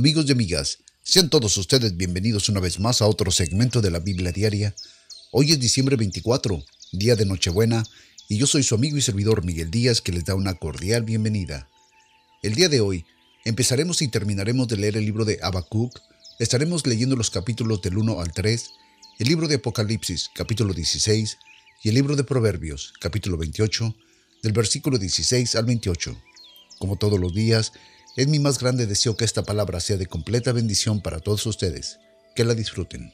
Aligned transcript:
Amigos 0.00 0.24
y 0.26 0.32
amigas, 0.32 0.78
sean 1.02 1.28
todos 1.28 1.58
ustedes 1.58 1.94
bienvenidos 1.94 2.48
una 2.48 2.58
vez 2.58 2.80
más 2.80 3.02
a 3.02 3.06
otro 3.06 3.30
segmento 3.30 3.82
de 3.82 3.90
la 3.90 3.98
Biblia 3.98 4.32
Diaria. 4.32 4.74
Hoy 5.30 5.52
es 5.52 5.60
diciembre 5.60 5.96
24, 5.96 6.64
día 6.92 7.16
de 7.16 7.26
Nochebuena, 7.26 7.84
y 8.26 8.38
yo 8.38 8.46
soy 8.46 8.62
su 8.62 8.74
amigo 8.74 8.96
y 8.96 9.02
servidor 9.02 9.44
Miguel 9.44 9.70
Díaz 9.70 10.00
que 10.00 10.12
les 10.12 10.24
da 10.24 10.34
una 10.34 10.54
cordial 10.54 11.02
bienvenida. 11.02 11.68
El 12.42 12.54
día 12.54 12.70
de 12.70 12.80
hoy 12.80 13.04
empezaremos 13.44 14.00
y 14.00 14.08
terminaremos 14.08 14.68
de 14.68 14.78
leer 14.78 14.96
el 14.96 15.04
libro 15.04 15.26
de 15.26 15.38
Habacuc, 15.42 16.00
estaremos 16.38 16.86
leyendo 16.86 17.14
los 17.14 17.28
capítulos 17.28 17.82
del 17.82 17.98
1 17.98 18.22
al 18.22 18.32
3, 18.32 18.70
el 19.18 19.28
libro 19.28 19.48
de 19.48 19.56
Apocalipsis, 19.56 20.30
capítulo 20.34 20.72
16, 20.72 21.36
y 21.84 21.90
el 21.90 21.94
libro 21.94 22.16
de 22.16 22.24
Proverbios, 22.24 22.94
capítulo 23.02 23.36
28, 23.36 23.94
del 24.44 24.52
versículo 24.54 24.96
16 24.96 25.56
al 25.56 25.66
28. 25.66 26.18
Como 26.78 26.96
todos 26.96 27.20
los 27.20 27.34
días, 27.34 27.74
es 28.16 28.26
mi 28.26 28.38
más 28.38 28.58
grande 28.58 28.86
deseo 28.86 29.16
que 29.16 29.24
esta 29.24 29.42
palabra 29.42 29.80
sea 29.80 29.96
de 29.96 30.06
completa 30.06 30.52
bendición 30.52 31.00
para 31.00 31.20
todos 31.20 31.46
ustedes. 31.46 31.98
Que 32.34 32.44
la 32.44 32.54
disfruten. 32.54 33.12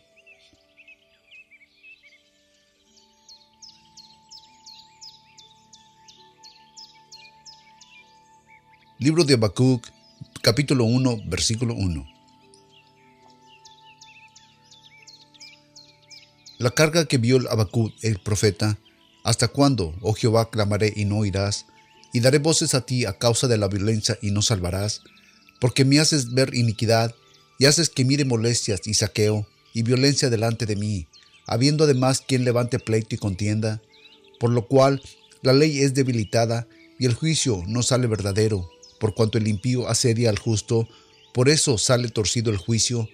Libro 8.99 9.25
de 9.25 9.35
Habacuc, 9.35 9.87
capítulo 10.43 10.85
1, 10.85 11.19
versículo 11.27 11.75
1. 11.75 12.07
La 16.59 16.71
carga 16.71 17.05
que 17.05 17.19
vio 17.19 17.39
Habacuc 17.51 17.93
el 18.03 18.19
profeta, 18.19 18.79
¿hasta 19.23 19.49
cuándo, 19.49 19.95
oh 20.01 20.15
Jehová, 20.15 20.51
clamaré 20.51 20.93
y 20.97 21.05
no 21.05 21.19
oirás? 21.19 21.67
Y 22.17 22.21
daré 22.21 22.39
voces 22.39 22.73
a 22.73 22.81
ti 22.81 23.05
a 23.05 23.19
causa 23.19 23.47
de 23.47 23.59
la 23.59 23.69
violencia 23.69 24.19
y 24.23 24.31
no 24.31 24.41
salvarás, 24.41 25.03
porque 25.61 25.85
me 25.85 26.01
haces 26.01 26.33
ver 26.33 26.55
iniquidad 26.55 27.15
y 27.59 27.67
haces 27.67 27.91
que 27.91 28.07
mire 28.07 28.25
molestias 28.25 28.87
y 28.87 28.95
saqueo 28.95 29.47
y 29.75 29.83
violencia 29.83 30.31
delante 30.31 30.65
de 30.65 30.77
mí, 30.77 31.09
habiendo 31.47 31.85
además 31.85 32.23
quien 32.27 32.47
levante 32.47 32.79
pleito 32.79 33.15
y 33.15 33.19
contienda, 33.19 33.83
por 34.41 34.49
lo 34.49 34.67
cual 34.67 35.03
la 35.43 35.53
ley 35.53 35.81
es 35.81 35.93
debilitada 35.93 36.67
y 36.99 37.05
el 37.05 37.13
juicio 37.13 37.63
no 37.67 37.83
sale 37.83 38.07
verdadero, 38.07 38.67
por 38.99 39.15
cuanto 39.15 39.37
el 39.37 39.47
impío 39.47 39.87
asedia 39.87 40.31
al 40.31 40.39
justo, 40.39 40.89
por 41.35 41.51
eso 41.51 41.77
sale 41.77 42.09
torcido 42.09 42.51
el 42.51 42.57
juicio. 42.57 43.11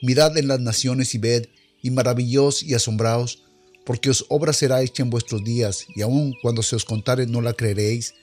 Mirad 0.00 0.38
en 0.38 0.48
las 0.48 0.60
naciones 0.60 1.14
y 1.14 1.18
ved, 1.18 1.48
y 1.82 1.90
maravillos 1.90 2.62
y 2.62 2.72
asombraos, 2.72 3.42
porque 3.84 4.08
os 4.08 4.24
obra 4.30 4.54
será 4.54 4.80
hecha 4.80 5.02
en 5.02 5.10
vuestros 5.10 5.44
días, 5.44 5.84
y 5.94 6.00
aun 6.00 6.32
cuando 6.40 6.62
se 6.62 6.74
os 6.74 6.86
contare 6.86 7.26
no 7.26 7.42
la 7.42 7.52
creeréis, 7.52 8.14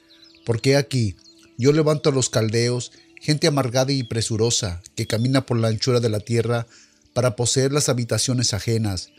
porque 0.46 0.76
aquí 0.76 1.16
yo 1.58 1.72
levanto 1.72 2.10
a 2.10 2.14
los 2.14 2.30
caldeos, 2.30 2.92
gente 3.22 3.48
amargada 3.48 3.92
y 3.92 4.04
presurosa, 4.04 4.82
que 4.96 5.08
camina 5.08 5.46
por 5.46 5.58
la 5.58 5.70
anchura 5.70 6.00
de 6.00 6.10
la 6.10 6.20
tierra 6.20 6.68
para 7.14 7.36
poseer 7.36 7.72
las 7.72 7.90
habitaciones 7.90 8.54
ajenas. 8.54 9.10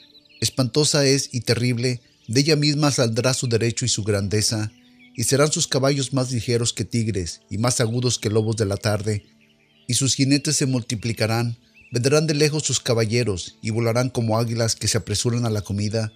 Espantosa 0.41 1.07
es 1.07 1.31
y 1.33 1.41
terrible, 1.41 2.01
de 2.29 2.41
ella 2.41 2.57
misma 2.57 2.91
saldrá 2.91 3.35
su 3.35 3.47
derecho 3.47 3.85
y 3.85 3.89
su 3.89 4.03
grandeza, 4.03 4.73
y 5.17 5.25
serán 5.25 5.53
sus 5.53 5.69
caballos 5.69 6.13
más 6.13 6.33
ligeros 6.33 6.73
que 6.73 6.85
tigres 6.85 7.43
y 7.49 7.59
más 7.59 7.81
agudos 7.81 8.19
que 8.19 8.31
lobos 8.31 8.57
de 8.57 8.67
la 8.67 8.77
tarde, 8.77 9.25
y 9.87 9.95
sus 9.95 10.15
jinetes 10.15 10.57
se 10.57 10.67
multiplicarán, 10.67 11.57
vendrán 11.93 12.27
de 12.27 12.35
lejos 12.35 12.65
sus 12.65 12.81
caballeros, 12.81 13.57
y 13.63 13.71
volarán 13.71 14.11
como 14.11 14.39
águilas 14.39 14.75
que 14.75 14.89
se 14.89 14.99
apresuran 14.99 15.47
a 15.47 15.51
la 15.51 15.63
comida, 15.63 16.13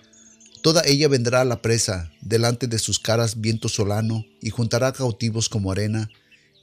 Toda 0.62 0.83
ella 0.84 1.09
vendrá 1.09 1.41
a 1.41 1.45
la 1.45 1.62
presa, 1.62 2.11
delante 2.20 2.67
de 2.67 2.78
sus 2.78 2.98
caras 2.98 3.41
viento 3.41 3.69
solano, 3.69 4.25
y 4.41 4.51
juntará 4.51 4.92
cautivos 4.92 5.48
como 5.48 5.70
arena, 5.70 6.11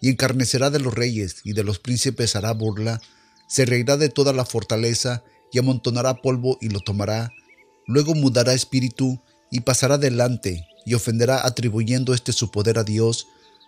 y 0.02 0.10
encarnecerá 0.10 0.70
de 0.70 0.80
los 0.80 0.94
reyes, 0.94 1.38
y 1.44 1.54
de 1.54 1.64
los 1.64 1.80
príncipes 1.80 2.36
hará 2.36 2.52
burla, 2.52 3.02
se 3.48 3.66
reirá 3.66 3.96
de 3.98 4.10
toda 4.10 4.34
la 4.34 4.46
fortaleza, 4.46 5.24
y 5.52 5.60
amontonará 5.60 6.16
polvo 6.16 6.58
y 6.60 6.70
lo 6.70 6.82
tomará, 6.82 7.32
luego 7.88 8.16
mudará 8.16 8.54
espíritu, 8.54 9.22
y 9.50 9.62
pasará 9.62 9.98
delante, 9.98 10.68
y 10.86 10.94
ofenderá 10.96 11.46
atribuyendo 11.46 12.14
este 12.14 12.34
su 12.34 12.52
poder 12.52 12.78
a 12.78 12.84
Dios. 12.84 13.28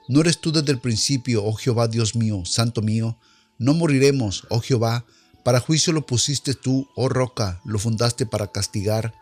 ¿No 0.10 0.22
eres 0.22 0.40
tú 0.40 0.52
desde 0.52 0.72
el 0.72 0.80
principio, 0.80 1.46
oh 1.46 1.54
Jehová 1.54 1.88
Dios 1.88 2.16
mío, 2.16 2.44
santo 2.46 2.82
mío? 2.82 3.18
No 3.58 3.74
moriremos, 3.74 4.46
oh 4.50 4.60
Jehová, 4.60 5.06
para 5.46 5.62
juicio 5.62 5.94
lo 5.94 6.06
pusiste 6.06 6.54
tú, 6.54 6.90
oh 6.96 7.08
roca, 7.08 7.62
lo 7.64 7.80
fundaste 7.80 8.26
para 8.26 8.52
castigar. 8.52 9.14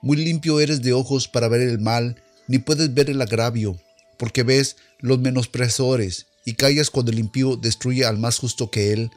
Muy 0.00 0.16
limpio 0.16 0.60
eres 0.60 0.82
de 0.82 0.92
ojos 0.92 1.28
para 1.28 1.48
ver 1.48 1.60
el 1.60 1.80
mal, 1.80 2.22
ni 2.46 2.58
puedes 2.58 2.94
ver 2.94 3.10
el 3.10 3.20
agravio, 3.20 3.78
porque 4.18 4.42
ves 4.42 4.76
los 5.00 5.18
menospresores, 5.18 6.26
y 6.44 6.54
callas 6.54 6.90
cuando 6.90 7.10
el 7.12 7.18
impío 7.18 7.56
destruye 7.56 8.04
al 8.04 8.18
más 8.18 8.38
justo 8.38 8.70
que 8.70 8.92
él, 8.92 9.10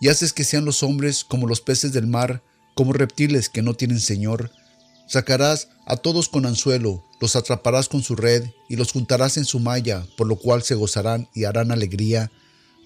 y 0.00 0.08
haces 0.08 0.32
que 0.32 0.44
sean 0.44 0.64
los 0.64 0.82
hombres 0.82 1.24
como 1.24 1.46
los 1.46 1.60
peces 1.60 1.92
del 1.92 2.06
mar, 2.06 2.42
como 2.74 2.92
reptiles 2.92 3.48
que 3.48 3.62
no 3.62 3.74
tienen 3.74 4.00
señor. 4.00 4.50
Sacarás 5.08 5.68
a 5.86 5.96
todos 5.96 6.28
con 6.28 6.46
anzuelo, 6.46 7.02
los 7.20 7.34
atraparás 7.34 7.88
con 7.88 8.02
su 8.02 8.14
red, 8.14 8.44
y 8.68 8.76
los 8.76 8.92
juntarás 8.92 9.38
en 9.38 9.46
su 9.46 9.58
malla, 9.58 10.06
por 10.16 10.26
lo 10.26 10.36
cual 10.36 10.62
se 10.62 10.74
gozarán 10.74 11.28
y 11.34 11.44
harán 11.44 11.72
alegría. 11.72 12.30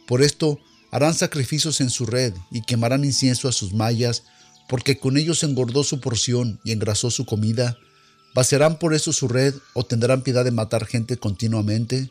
Por 0.06 0.22
esto 0.22 0.60
harán 0.92 1.14
sacrificios 1.14 1.80
en 1.80 1.90
su 1.90 2.06
red, 2.06 2.32
y 2.50 2.62
quemarán 2.62 3.04
incienso 3.04 3.48
a 3.48 3.52
sus 3.52 3.72
mallas, 3.74 4.22
porque 4.70 4.96
con 4.96 5.16
ellos 5.16 5.42
engordó 5.42 5.82
su 5.82 6.00
porción 6.00 6.60
y 6.62 6.70
engrasó 6.70 7.10
su 7.10 7.26
comida? 7.26 7.76
¿Vaciarán 8.36 8.78
por 8.78 8.94
eso 8.94 9.12
su 9.12 9.26
red 9.26 9.52
o 9.74 9.84
tendrán 9.84 10.22
piedad 10.22 10.44
de 10.44 10.52
matar 10.52 10.86
gente 10.86 11.16
continuamente? 11.16 12.08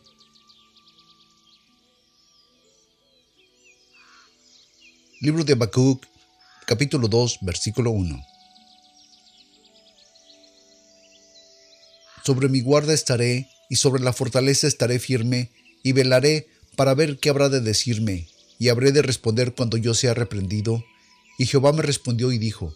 Libro 5.21 5.45
de 5.45 5.53
Habacuc, 5.53 6.05
capítulo 6.67 7.07
2, 7.07 7.39
versículo 7.43 7.91
1. 7.91 8.21
Sobre 12.25 12.49
mi 12.49 12.59
guarda 12.59 12.93
estaré, 12.93 13.47
y 13.69 13.77
sobre 13.77 14.03
la 14.03 14.11
fortaleza 14.11 14.67
estaré 14.67 14.99
firme, 14.99 15.49
y 15.81 15.93
velaré 15.93 16.49
para 16.75 16.93
ver 16.93 17.19
qué 17.19 17.29
habrá 17.29 17.47
de 17.47 17.61
decirme, 17.61 18.27
y 18.57 18.67
habré 18.67 18.91
de 18.91 19.01
responder 19.01 19.55
cuando 19.55 19.77
yo 19.77 19.93
sea 19.93 20.13
reprendido, 20.13 20.83
y 21.39 21.45
Jehová 21.45 21.71
me 21.71 21.81
respondió 21.81 22.31
y 22.31 22.37
dijo, 22.37 22.75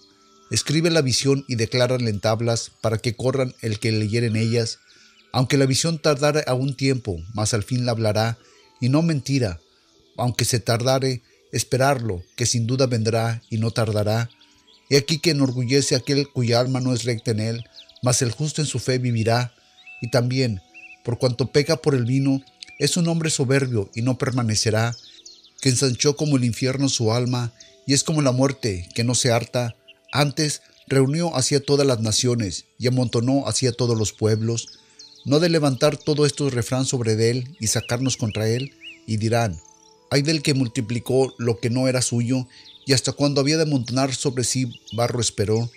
Escribe 0.49 0.89
la 0.89 1.01
visión 1.01 1.43
y 1.49 1.55
declárala 1.55 2.09
en 2.09 2.21
tablas, 2.21 2.71
para 2.81 2.97
que 2.97 3.15
corran 3.15 3.53
el 3.61 3.77
que 3.77 3.91
leyeren 3.91 4.37
ellas, 4.37 4.79
aunque 5.33 5.57
la 5.57 5.65
visión 5.65 5.99
tardare 5.99 6.43
algún 6.47 6.75
tiempo, 6.75 7.21
mas 7.33 7.53
al 7.53 7.63
fin 7.63 7.85
la 7.85 7.91
hablará, 7.91 8.37
y 8.79 8.87
no 8.87 9.01
mentira, 9.01 9.59
aunque 10.15 10.45
se 10.45 10.61
tardare, 10.61 11.21
esperarlo, 11.51 12.23
que 12.37 12.45
sin 12.45 12.65
duda 12.65 12.87
vendrá 12.87 13.43
y 13.49 13.57
no 13.57 13.71
tardará. 13.71 14.29
He 14.89 14.97
aquí 14.97 15.19
que 15.19 15.31
enorgullece 15.31 15.95
aquel 15.95 16.29
cuya 16.29 16.61
alma 16.61 16.79
no 16.79 16.93
es 16.93 17.03
recta 17.03 17.31
en 17.31 17.41
él, 17.41 17.65
mas 18.01 18.21
el 18.21 18.31
justo 18.31 18.61
en 18.61 18.67
su 18.67 18.79
fe 18.79 18.97
vivirá. 18.97 19.53
Y 20.01 20.09
también, 20.09 20.61
por 21.03 21.17
cuanto 21.17 21.51
peca 21.51 21.75
por 21.75 21.95
el 21.95 22.05
vino, 22.05 22.41
es 22.79 22.95
un 22.95 23.09
hombre 23.09 23.29
soberbio 23.29 23.89
y 23.93 24.03
no 24.03 24.17
permanecerá, 24.17 24.95
que 25.59 25.69
ensanchó 25.69 26.15
como 26.15 26.37
el 26.37 26.45
infierno 26.45 26.87
su 26.87 27.11
alma 27.11 27.53
y 27.85 27.93
es 27.93 28.03
como 28.03 28.21
la 28.21 28.31
muerte, 28.31 28.87
que 28.93 29.03
no 29.03 29.15
se 29.15 29.31
harta. 29.31 29.75
Antes 30.11 30.61
reunió 30.87 31.35
hacia 31.35 31.63
todas 31.63 31.87
las 31.87 31.99
naciones 31.99 32.65
y 32.77 32.87
amontonó 32.87 33.47
hacia 33.47 33.71
todos 33.71 33.97
los 33.97 34.13
pueblos. 34.13 34.79
No 35.25 35.39
de 35.39 35.49
levantar 35.49 35.97
todo 35.97 36.25
esto 36.25 36.49
refrán 36.49 36.85
sobre 36.85 37.13
él 37.29 37.55
y 37.59 37.67
sacarnos 37.67 38.17
contra 38.17 38.47
él, 38.47 38.73
y 39.05 39.17
dirán, 39.17 39.59
hay 40.11 40.21
del 40.21 40.41
que 40.41 40.53
multiplicó 40.53 41.33
lo 41.37 41.59
que 41.59 41.69
no 41.69 41.87
era 41.87 42.01
suyo, 42.01 42.47
y 42.85 42.93
hasta 42.93 43.13
cuando 43.13 43.41
había 43.41 43.57
de 43.57 43.63
amontonar 43.63 44.13
sobre 44.13 44.43
sí 44.43 44.71
barro 44.93 45.19
esperó. 45.21 45.71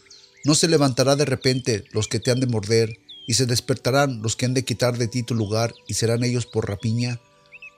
No 0.45 0.55
se 0.55 0.69
levantará 0.69 1.17
de 1.17 1.25
repente 1.25 1.85
los 1.93 2.09
que 2.09 2.21
te 2.21 2.31
han 2.31 2.41
de 2.41 2.47
morder, 2.47 2.99
y 3.27 3.35
se 3.35 3.47
despertarán 3.47 4.23
los 4.23 4.37
que 4.37 4.47
han 4.47 4.55
de 4.55 4.65
quitar 4.65 4.99
de 4.99 5.09
ti 5.09 5.23
tu 5.23 5.35
lugar, 5.35 5.75
y 5.89 5.95
serán 5.95 6.23
ellos 6.23 6.47
por 6.47 6.69
rapiña, 6.69 7.21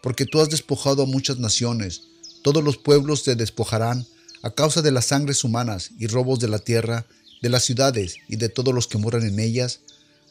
porque 0.03 0.27
tú 0.27 0.41
has 0.41 0.51
despojado 0.51 1.03
a 1.03 1.07
muchas 1.07 1.39
naciones, 1.39 2.03
todos 2.43 2.63
los 2.63 2.77
pueblos 2.77 3.25
te 3.25 3.37
despojarán, 3.37 4.07
a 4.43 4.51
causa 4.51 4.83
de 4.83 4.93
las 4.93 5.07
sangres 5.07 5.45
humanas 5.45 5.91
y 5.99 6.07
robos 6.07 6.39
de 6.41 6.49
la 6.49 6.59
tierra, 6.59 7.07
de 7.43 7.49
las 7.49 7.65
ciudades 7.65 8.17
y 8.29 8.37
de 8.37 8.49
todos 8.49 8.75
los 8.75 8.87
que 8.87 8.99
moran 8.99 9.23
en 9.23 9.39
ellas, 9.39 9.81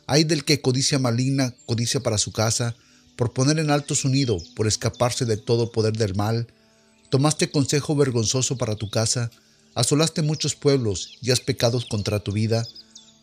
hay 0.07 0.23
del 0.23 0.45
que 0.45 0.61
codicia 0.61 0.99
maligna, 0.99 1.53
codicia 1.65 1.99
para 1.99 2.17
su 2.17 2.31
casa, 2.31 2.75
por 3.17 3.33
poner 3.33 3.59
en 3.59 3.71
alto 3.71 3.95
su 3.95 4.09
nido, 4.09 4.37
por 4.55 4.67
escaparse 4.67 5.25
de 5.25 5.37
todo 5.37 5.71
poder 5.71 5.97
del 5.97 6.15
mal. 6.15 6.47
Tomaste 7.09 7.49
consejo 7.49 7.95
vergonzoso 7.95 8.57
para 8.57 8.75
tu 8.75 8.89
casa, 8.89 9.31
asolaste 9.75 10.21
muchos 10.21 10.55
pueblos 10.55 11.17
y 11.21 11.31
has 11.31 11.41
pecado 11.41 11.81
contra 11.89 12.19
tu 12.19 12.31
vida, 12.31 12.65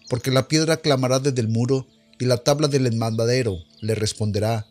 porque 0.08 0.30
la 0.30 0.48
piedra 0.48 0.76
clamará 0.76 1.20
desde 1.20 1.40
el 1.40 1.48
muro 1.48 1.86
y 2.18 2.26
la 2.26 2.38
tabla 2.38 2.68
del 2.68 2.86
enmandadero 2.86 3.58
le 3.80 3.94
responderá. 3.94 4.66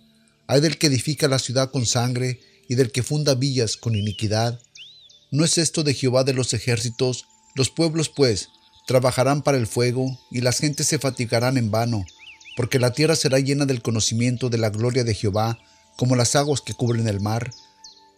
Hay 0.47 0.61
del 0.61 0.77
que 0.77 0.87
edifica 0.87 1.27
la 1.27 1.39
ciudad 1.39 1.71
con 1.71 1.85
sangre 1.85 2.39
y 2.67 2.75
del 2.75 2.91
que 2.91 3.03
funda 3.03 3.35
villas 3.35 3.77
con 3.77 3.95
iniquidad. 3.95 4.59
¿No 5.33 5.43
es 5.43 5.57
esto 5.57 5.83
de 5.83 5.95
Jehová 5.95 6.23
de 6.23 6.35
los 6.35 6.53
ejércitos? 6.53 7.25
Los 7.55 7.71
pueblos, 7.71 8.07
pues, 8.07 8.49
trabajarán 8.85 9.41
para 9.41 9.57
el 9.57 9.65
fuego, 9.65 10.19
y 10.29 10.41
las 10.41 10.59
gentes 10.59 10.85
se 10.85 10.99
fatigarán 10.99 11.57
en 11.57 11.71
vano, 11.71 12.05
porque 12.55 12.77
la 12.77 12.93
tierra 12.93 13.15
será 13.15 13.39
llena 13.39 13.65
del 13.65 13.81
conocimiento 13.81 14.51
de 14.51 14.59
la 14.59 14.69
gloria 14.69 15.03
de 15.03 15.15
Jehová, 15.15 15.57
como 15.97 16.15
las 16.15 16.35
aguas 16.35 16.61
que 16.61 16.75
cubren 16.75 17.07
el 17.07 17.19
mar. 17.19 17.49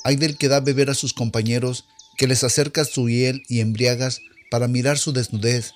Hay 0.03 0.17
del 0.17 0.37
que 0.37 0.49
da 0.49 0.59
beber 0.59 0.89
a 0.89 0.93
sus 0.93 1.13
compañeros, 1.13 1.85
que 2.17 2.27
les 2.27 2.43
acercas 2.43 2.89
tu 2.89 3.07
hiel 3.07 3.43
y 3.47 3.61
embriagas 3.61 4.19
para 4.51 4.67
mirar 4.67 4.97
su 4.97 5.13
desnudez. 5.13 5.71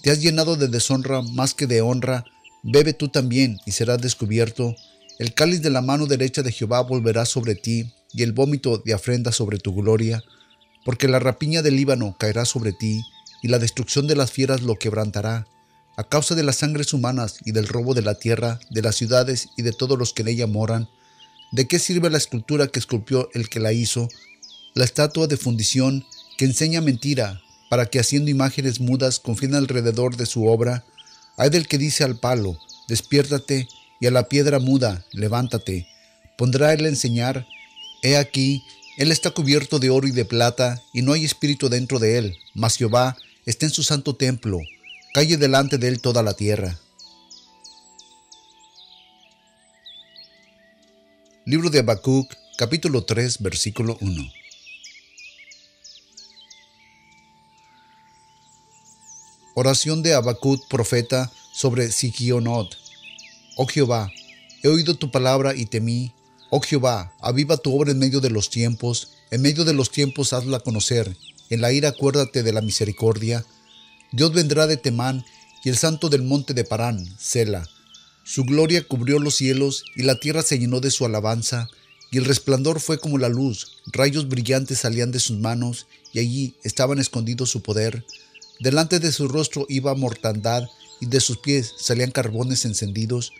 Te 0.00 0.10
has 0.10 0.22
llenado 0.22 0.56
de 0.56 0.68
deshonra 0.68 1.20
más 1.20 1.52
que 1.52 1.66
de 1.66 1.82
honra, 1.82 2.24
bebe 2.62 2.94
tú 2.94 3.10
también 3.10 3.58
y 3.66 3.72
serás 3.72 4.00
descubierto. 4.00 4.74
El 5.18 5.34
cáliz 5.34 5.60
de 5.60 5.68
la 5.68 5.82
mano 5.82 6.06
derecha 6.06 6.42
de 6.42 6.50
Jehová 6.50 6.80
volverá 6.80 7.26
sobre 7.26 7.56
ti, 7.56 7.92
y 8.14 8.22
el 8.22 8.32
vómito 8.32 8.78
de 8.78 8.94
afrenda 8.94 9.32
sobre 9.32 9.58
tu 9.58 9.74
gloria, 9.74 10.24
porque 10.88 11.06
la 11.06 11.18
rapiña 11.18 11.60
del 11.60 11.76
Líbano 11.76 12.16
caerá 12.18 12.46
sobre 12.46 12.72
ti, 12.72 13.04
y 13.42 13.48
la 13.48 13.58
destrucción 13.58 14.06
de 14.06 14.16
las 14.16 14.32
fieras 14.32 14.62
lo 14.62 14.76
quebrantará, 14.76 15.46
a 15.98 16.04
causa 16.04 16.34
de 16.34 16.42
las 16.42 16.56
sangres 16.56 16.94
humanas 16.94 17.36
y 17.44 17.52
del 17.52 17.68
robo 17.68 17.92
de 17.92 18.00
la 18.00 18.14
tierra, 18.14 18.58
de 18.70 18.80
las 18.80 18.96
ciudades 18.96 19.50
y 19.58 19.60
de 19.60 19.72
todos 19.72 19.98
los 19.98 20.14
que 20.14 20.22
en 20.22 20.28
ella 20.28 20.46
moran. 20.46 20.88
¿De 21.52 21.68
qué 21.68 21.78
sirve 21.78 22.08
la 22.08 22.16
escultura 22.16 22.68
que 22.68 22.78
esculpió 22.78 23.28
el 23.34 23.50
que 23.50 23.60
la 23.60 23.74
hizo, 23.74 24.08
la 24.74 24.86
estatua 24.86 25.26
de 25.26 25.36
fundición 25.36 26.06
que 26.38 26.46
enseña 26.46 26.80
mentira, 26.80 27.42
para 27.68 27.84
que 27.84 28.00
haciendo 28.00 28.30
imágenes 28.30 28.80
mudas 28.80 29.18
confíen 29.18 29.56
alrededor 29.56 30.16
de 30.16 30.24
su 30.24 30.46
obra? 30.46 30.86
Hay 31.36 31.50
del 31.50 31.68
que 31.68 31.76
dice 31.76 32.02
al 32.02 32.18
palo, 32.18 32.58
despiértate, 32.88 33.68
y 34.00 34.06
a 34.06 34.10
la 34.10 34.26
piedra 34.30 34.58
muda, 34.58 35.04
levántate. 35.12 35.86
Pondrá 36.38 36.72
él 36.72 36.86
a 36.86 36.88
enseñar, 36.88 37.46
he 38.02 38.16
aquí, 38.16 38.64
él 38.98 39.12
está 39.12 39.30
cubierto 39.30 39.78
de 39.78 39.90
oro 39.90 40.08
y 40.08 40.10
de 40.10 40.24
plata, 40.24 40.82
y 40.92 41.02
no 41.02 41.12
hay 41.12 41.24
espíritu 41.24 41.68
dentro 41.68 42.00
de 42.00 42.18
él, 42.18 42.36
mas 42.52 42.76
Jehová 42.76 43.16
está 43.46 43.64
en 43.64 43.72
su 43.72 43.84
santo 43.84 44.16
templo, 44.16 44.58
calle 45.14 45.36
delante 45.36 45.78
de 45.78 45.86
él 45.86 46.00
toda 46.00 46.24
la 46.24 46.34
tierra. 46.34 46.76
Libro 51.44 51.70
de 51.70 51.78
Habacuc, 51.78 52.34
capítulo 52.56 53.04
3, 53.04 53.40
versículo 53.40 53.96
1. 54.00 54.32
Oración 59.54 60.02
de 60.02 60.14
Habacuc, 60.14 60.66
profeta, 60.68 61.30
sobre 61.52 61.92
Sigionot. 61.92 62.76
Oh 63.56 63.66
Jehová, 63.66 64.10
he 64.64 64.68
oído 64.68 64.96
tu 64.96 65.12
palabra 65.12 65.54
y 65.54 65.66
temí. 65.66 66.12
Oh 66.50 66.60
Jehová, 66.60 67.12
aviva 67.20 67.58
tu 67.58 67.76
obra 67.76 67.90
en 67.90 67.98
medio 67.98 68.20
de 68.20 68.30
los 68.30 68.48
tiempos, 68.48 69.10
en 69.30 69.42
medio 69.42 69.64
de 69.64 69.74
los 69.74 69.90
tiempos 69.90 70.32
hazla 70.32 70.60
conocer. 70.60 71.16
En 71.50 71.60
la 71.60 71.72
ira 71.72 71.90
acuérdate 71.90 72.42
de 72.42 72.52
la 72.52 72.62
misericordia. 72.62 73.44
Dios 74.12 74.32
vendrá 74.32 74.66
de 74.66 74.78
Temán 74.78 75.24
y 75.62 75.68
el 75.68 75.76
santo 75.76 76.08
del 76.08 76.22
monte 76.22 76.54
de 76.54 76.64
Parán, 76.64 77.06
Sela. 77.18 77.68
Su 78.24 78.44
gloria 78.44 78.86
cubrió 78.86 79.18
los 79.18 79.36
cielos 79.36 79.84
y 79.94 80.02
la 80.02 80.20
tierra 80.20 80.42
se 80.42 80.58
llenó 80.58 80.80
de 80.80 80.90
su 80.90 81.04
alabanza, 81.04 81.68
y 82.10 82.16
el 82.16 82.24
resplandor 82.24 82.80
fue 82.80 82.98
como 82.98 83.18
la 83.18 83.28
luz, 83.28 83.82
rayos 83.86 84.28
brillantes 84.28 84.78
salían 84.78 85.12
de 85.12 85.20
sus 85.20 85.38
manos, 85.38 85.86
y 86.14 86.20
allí 86.20 86.54
estaban 86.64 86.98
escondidos 86.98 87.50
su 87.50 87.62
poder. 87.62 88.06
Delante 88.60 88.98
de 88.98 89.12
su 89.12 89.28
rostro 89.28 89.66
iba 89.68 89.94
mortandad, 89.94 90.64
y 91.00 91.06
de 91.06 91.20
sus 91.20 91.38
pies 91.38 91.74
salían 91.78 92.10
carbones 92.10 92.64
encendidos. 92.64 93.32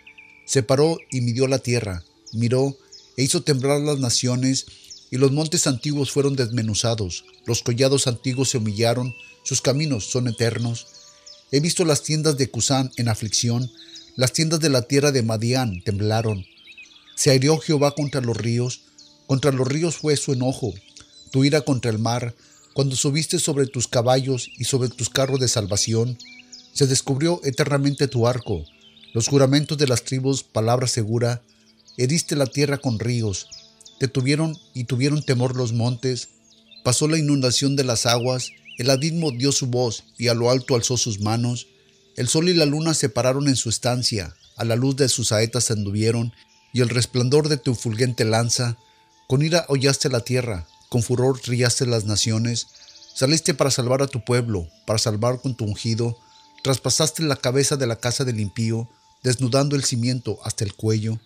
Se 0.44 0.62
paró 0.62 0.98
y 1.10 1.22
midió 1.22 1.46
la 1.46 1.58
tierra, 1.58 2.04
miró 2.32 2.76
e 3.18 3.24
hizo 3.24 3.42
temblar 3.42 3.80
las 3.80 3.98
naciones, 3.98 4.66
y 5.10 5.16
los 5.16 5.32
montes 5.32 5.66
antiguos 5.66 6.12
fueron 6.12 6.36
desmenuzados, 6.36 7.24
los 7.46 7.62
collados 7.62 8.06
antiguos 8.06 8.50
se 8.50 8.58
humillaron, 8.58 9.12
sus 9.42 9.60
caminos 9.60 10.04
son 10.08 10.28
eternos. 10.28 10.86
He 11.50 11.58
visto 11.58 11.84
las 11.84 12.04
tiendas 12.04 12.38
de 12.38 12.48
Cusán 12.48 12.92
en 12.96 13.08
aflicción, 13.08 13.72
las 14.14 14.32
tiendas 14.32 14.60
de 14.60 14.68
la 14.68 14.82
tierra 14.82 15.10
de 15.10 15.24
Madián 15.24 15.82
temblaron. 15.84 16.46
Se 17.16 17.30
airió 17.30 17.58
Jehová 17.58 17.92
contra 17.96 18.20
los 18.20 18.36
ríos, 18.36 18.82
contra 19.26 19.50
los 19.50 19.66
ríos 19.66 19.96
fue 19.96 20.16
su 20.16 20.32
enojo, 20.32 20.72
tu 21.32 21.44
ira 21.44 21.62
contra 21.62 21.90
el 21.90 21.98
mar, 21.98 22.36
cuando 22.72 22.94
subiste 22.94 23.40
sobre 23.40 23.66
tus 23.66 23.88
caballos 23.88 24.48
y 24.58 24.64
sobre 24.64 24.90
tus 24.90 25.10
carros 25.10 25.40
de 25.40 25.48
salvación. 25.48 26.16
Se 26.72 26.86
descubrió 26.86 27.40
eternamente 27.42 28.06
tu 28.06 28.28
arco, 28.28 28.64
los 29.12 29.26
juramentos 29.26 29.76
de 29.76 29.88
las 29.88 30.04
tribus, 30.04 30.44
palabra 30.44 30.86
segura, 30.86 31.42
heriste 31.98 32.36
la 32.36 32.46
tierra 32.46 32.78
con 32.78 32.98
ríos, 32.98 33.48
te 33.98 34.08
tuvieron 34.08 34.56
y 34.72 34.84
tuvieron 34.84 35.22
temor 35.22 35.56
los 35.56 35.72
montes, 35.72 36.28
pasó 36.84 37.08
la 37.08 37.18
inundación 37.18 37.76
de 37.76 37.84
las 37.84 38.06
aguas, 38.06 38.52
el 38.78 38.88
abismo 38.90 39.32
dio 39.32 39.52
su 39.52 39.66
voz 39.66 40.04
y 40.16 40.28
a 40.28 40.34
lo 40.34 40.50
alto 40.50 40.76
alzó 40.76 40.96
sus 40.96 41.20
manos, 41.20 41.66
el 42.16 42.28
sol 42.28 42.48
y 42.48 42.54
la 42.54 42.64
luna 42.64 42.94
se 42.94 43.08
pararon 43.08 43.48
en 43.48 43.56
su 43.56 43.68
estancia, 43.68 44.34
a 44.56 44.64
la 44.64 44.76
luz 44.76 44.96
de 44.96 45.08
sus 45.08 45.28
saetas 45.28 45.70
anduvieron, 45.70 46.32
y 46.72 46.80
el 46.80 46.88
resplandor 46.88 47.48
de 47.48 47.56
tu 47.56 47.74
fulgente 47.74 48.24
lanza, 48.24 48.76
con 49.26 49.42
ira 49.42 49.66
hollaste 49.68 50.08
la 50.08 50.20
tierra, 50.20 50.66
con 50.88 51.02
furor 51.02 51.40
riaste 51.44 51.86
las 51.86 52.04
naciones, 52.04 52.68
saliste 53.14 53.54
para 53.54 53.70
salvar 53.70 54.02
a 54.02 54.06
tu 54.06 54.24
pueblo, 54.24 54.68
para 54.86 54.98
salvar 54.98 55.40
con 55.40 55.56
tu 55.56 55.64
ungido, 55.64 56.16
traspasaste 56.62 57.22
la 57.24 57.36
cabeza 57.36 57.76
de 57.76 57.86
la 57.86 57.96
casa 57.96 58.24
del 58.24 58.40
impío, 58.40 58.88
desnudando 59.22 59.74
el 59.76 59.84
cimiento 59.84 60.38
hasta 60.44 60.64
el 60.64 60.74
cuello. 60.74 61.18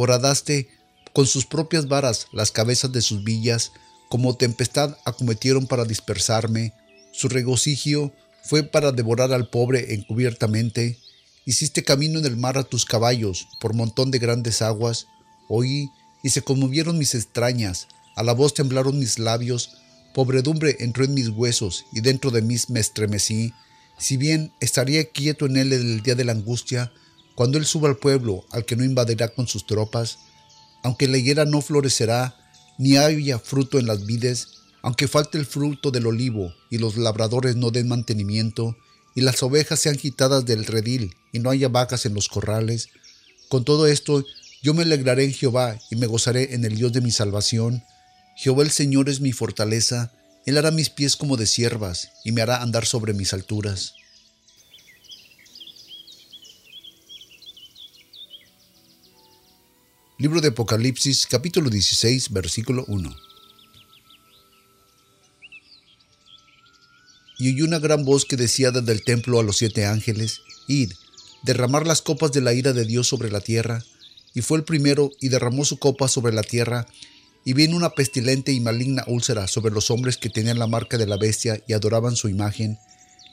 Horadaste 0.00 0.68
con 1.12 1.26
sus 1.26 1.44
propias 1.44 1.88
varas 1.88 2.28
las 2.30 2.52
cabezas 2.52 2.92
de 2.92 3.02
sus 3.02 3.24
villas, 3.24 3.72
como 4.08 4.36
tempestad 4.36 4.96
acometieron 5.04 5.66
para 5.66 5.84
dispersarme. 5.84 6.72
Su 7.10 7.28
regocijo 7.28 8.12
fue 8.44 8.62
para 8.62 8.92
devorar 8.92 9.32
al 9.32 9.50
pobre 9.50 9.94
encubiertamente. 9.94 10.98
Hiciste 11.46 11.82
camino 11.82 12.20
en 12.20 12.26
el 12.26 12.36
mar 12.36 12.58
a 12.58 12.62
tus 12.62 12.84
caballos, 12.84 13.48
por 13.60 13.74
montón 13.74 14.12
de 14.12 14.20
grandes 14.20 14.62
aguas. 14.62 15.08
Oí 15.48 15.90
y 16.22 16.30
se 16.30 16.42
conmovieron 16.42 16.96
mis 16.96 17.16
extrañas, 17.16 17.88
a 18.14 18.22
la 18.22 18.34
voz 18.34 18.54
temblaron 18.54 19.00
mis 19.00 19.18
labios, 19.18 19.78
pobredumbre 20.14 20.76
entró 20.78 21.02
en 21.02 21.14
mis 21.14 21.28
huesos, 21.28 21.86
y 21.92 22.02
dentro 22.02 22.30
de 22.30 22.42
mí 22.42 22.54
me 22.68 22.78
estremecí. 22.78 23.52
Si 23.98 24.16
bien 24.16 24.52
estaría 24.60 25.10
quieto 25.10 25.46
en 25.46 25.56
él 25.56 25.72
el 25.72 26.04
día 26.04 26.14
de 26.14 26.24
la 26.24 26.30
angustia, 26.30 26.92
cuando 27.38 27.56
él 27.56 27.66
suba 27.66 27.88
al 27.88 27.98
pueblo, 27.98 28.44
al 28.50 28.64
que 28.64 28.74
no 28.74 28.82
invadirá 28.82 29.28
con 29.28 29.46
sus 29.46 29.64
tropas, 29.64 30.18
aunque 30.82 31.06
la 31.06 31.18
higuera 31.18 31.44
no 31.44 31.60
florecerá, 31.60 32.34
ni 32.78 32.96
haya 32.96 33.38
fruto 33.38 33.78
en 33.78 33.86
las 33.86 34.06
vides, 34.06 34.48
aunque 34.82 35.06
falte 35.06 35.38
el 35.38 35.46
fruto 35.46 35.92
del 35.92 36.08
olivo, 36.08 36.52
y 36.68 36.78
los 36.78 36.96
labradores 36.96 37.54
no 37.54 37.70
den 37.70 37.86
mantenimiento, 37.86 38.76
y 39.14 39.20
las 39.20 39.40
ovejas 39.44 39.78
sean 39.78 39.94
quitadas 39.94 40.46
del 40.46 40.66
redil, 40.66 41.14
y 41.32 41.38
no 41.38 41.50
haya 41.50 41.68
vacas 41.68 42.06
en 42.06 42.14
los 42.14 42.28
corrales, 42.28 42.88
con 43.48 43.64
todo 43.64 43.86
esto 43.86 44.24
yo 44.60 44.74
me 44.74 44.82
alegraré 44.82 45.22
en 45.22 45.32
Jehová, 45.32 45.78
y 45.92 45.94
me 45.94 46.08
gozaré 46.08 46.56
en 46.56 46.64
el 46.64 46.74
Dios 46.74 46.92
de 46.92 47.02
mi 47.02 47.12
salvación. 47.12 47.84
Jehová 48.36 48.64
el 48.64 48.72
Señor 48.72 49.08
es 49.08 49.20
mi 49.20 49.30
fortaleza, 49.30 50.10
Él 50.44 50.58
hará 50.58 50.72
mis 50.72 50.90
pies 50.90 51.14
como 51.14 51.36
de 51.36 51.46
siervas, 51.46 52.10
y 52.24 52.32
me 52.32 52.42
hará 52.42 52.62
andar 52.62 52.84
sobre 52.84 53.12
mis 53.12 53.32
alturas. 53.32 53.94
Libro 60.20 60.40
de 60.40 60.48
Apocalipsis, 60.48 61.28
capítulo 61.28 61.70
16, 61.70 62.32
versículo 62.32 62.84
1. 62.88 63.16
Y 67.38 67.54
oí 67.54 67.62
una 67.62 67.78
gran 67.78 68.04
voz 68.04 68.24
que 68.24 68.36
decía 68.36 68.72
desde 68.72 68.90
el 68.90 69.04
templo 69.04 69.38
a 69.38 69.44
los 69.44 69.58
siete 69.58 69.86
ángeles, 69.86 70.40
Id, 70.66 70.90
derramar 71.44 71.86
las 71.86 72.02
copas 72.02 72.32
de 72.32 72.40
la 72.40 72.52
ira 72.52 72.72
de 72.72 72.84
Dios 72.84 73.06
sobre 73.06 73.30
la 73.30 73.40
tierra. 73.40 73.84
Y 74.34 74.42
fue 74.42 74.58
el 74.58 74.64
primero 74.64 75.12
y 75.20 75.28
derramó 75.28 75.64
su 75.64 75.78
copa 75.78 76.08
sobre 76.08 76.32
la 76.32 76.42
tierra, 76.42 76.88
y 77.44 77.52
vino 77.52 77.76
una 77.76 77.90
pestilente 77.90 78.50
y 78.50 78.58
maligna 78.58 79.04
úlcera 79.06 79.46
sobre 79.46 79.72
los 79.72 79.88
hombres 79.88 80.16
que 80.16 80.30
tenían 80.30 80.58
la 80.58 80.66
marca 80.66 80.98
de 80.98 81.06
la 81.06 81.16
bestia 81.16 81.62
y 81.68 81.74
adoraban 81.74 82.16
su 82.16 82.28
imagen. 82.28 82.76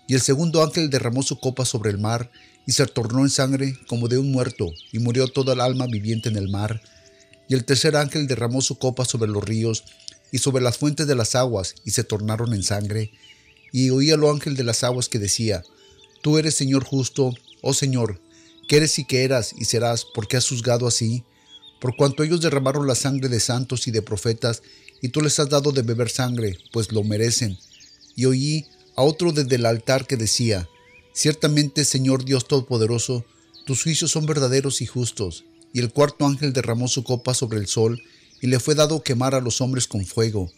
Y 0.08 0.14
el 0.14 0.22
segundo 0.22 0.64
ángel 0.64 0.92
derramó 0.92 1.24
su 1.24 1.40
copa 1.40 1.66
sobre 1.66 1.90
el 1.90 1.98
mar, 1.98 2.30
y 2.66 2.72
se 2.72 2.86
tornó 2.88 3.22
en 3.22 3.30
sangre 3.30 3.78
como 3.88 4.08
de 4.08 4.18
un 4.18 4.32
muerto, 4.32 4.72
y 4.92 5.00
murió 5.00 5.28
toda 5.28 5.54
el 5.54 5.62
alma 5.62 5.88
viviente 5.88 6.30
en 6.30 6.38
el 6.38 6.50
mar. 6.50 6.82
Y 7.48 7.54
el 7.54 7.66
tercer 7.66 7.96
ángel 7.96 8.28
derramó 8.28 8.62
su 8.62 8.78
copa 8.78 9.06
sobre 9.06 9.30
los 9.30 9.44
ríos 9.44 9.84
y 10.32 10.40
sobre 10.40 10.64
las 10.64 10.78
fuentes 10.78 11.08
de 11.08 11.16
las 11.16 11.36
aguas, 11.36 11.76
y 11.86 11.92
se 11.92 12.04
tornaron 12.04 12.54
en 12.54 12.64
sangre. 12.64 13.12
Y 13.72 13.90
oí 13.90 14.12
al 14.12 14.26
ángel 14.26 14.56
de 14.56 14.64
las 14.64 14.84
aguas 14.84 15.10
que 15.10 15.20
decía, 15.20 15.64
Tú 16.22 16.40
eres 16.40 16.56
Señor 16.56 16.84
justo, 16.84 17.36
oh 17.62 17.74
Señor, 17.74 18.20
que 18.68 18.78
eres 18.78 18.98
y 18.98 19.06
que 19.06 19.24
eras 19.24 19.54
y 19.56 19.66
serás, 19.66 20.06
porque 20.06 20.38
has 20.38 20.50
juzgado 20.50 20.88
así, 20.88 21.24
por 21.80 21.96
cuanto 21.96 22.24
ellos 22.24 22.42
derramaron 22.42 22.88
la 22.88 22.96
sangre 22.96 23.30
de 23.30 23.40
santos 23.40 23.88
y 23.88 23.92
de 23.92 24.02
profetas, 24.02 24.64
y 25.04 25.10
tú 25.10 25.22
les 25.22 25.38
has 25.38 25.50
dado 25.50 25.72
de 25.72 25.84
beber 25.84 26.10
sangre, 26.10 26.58
pues 26.74 26.92
lo 26.92 27.04
merecen. 27.04 27.60
Y 28.16 28.26
oí 28.26 28.66
a 28.96 29.04
otro 29.04 29.32
desde 29.34 29.58
el 29.58 29.68
altar 29.68 30.08
que 30.08 30.18
decía, 30.18 30.68
Ciertamente, 31.16 31.86
Señor 31.86 32.26
Dios 32.26 32.46
Todopoderoso, 32.46 33.24
tus 33.66 33.84
juicios 33.84 34.12
son 34.12 34.26
verdaderos 34.26 34.82
y 34.82 34.86
justos. 34.86 35.46
Y 35.72 35.80
el 35.80 35.90
cuarto 35.90 36.26
ángel 36.26 36.52
derramó 36.52 36.90
su 36.90 37.06
copa 37.06 37.34
sobre 37.34 37.58
el 37.58 37.68
sol, 37.68 38.04
y 38.42 38.48
le 38.48 38.60
fue 38.60 38.76
dado 38.76 39.02
quemar 39.02 39.34
a 39.34 39.40
los 39.40 39.62
hombres 39.62 39.88
con 39.88 40.06
fuego. 40.06 40.52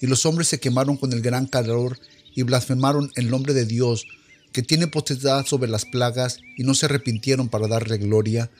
Y 0.00 0.06
los 0.06 0.24
hombres 0.24 0.46
se 0.46 0.60
quemaron 0.60 0.96
con 0.96 1.12
el 1.12 1.20
gran 1.20 1.46
calor, 1.48 1.98
y 2.32 2.44
blasfemaron 2.44 3.10
el 3.16 3.28
nombre 3.28 3.54
de 3.54 3.66
Dios, 3.66 4.06
que 4.52 4.62
tiene 4.62 4.86
potestad 4.86 5.44
sobre 5.46 5.68
las 5.68 5.84
plagas, 5.84 6.38
y 6.56 6.62
no 6.62 6.74
se 6.74 6.86
arrepintieron 6.86 7.48
para 7.48 7.66
darle 7.66 7.98
gloria. 7.98 8.52